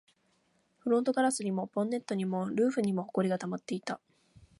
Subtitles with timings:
[0.79, 4.01] フロントガラスにも、ボンネットにも、ルーフにも埃が溜まっていた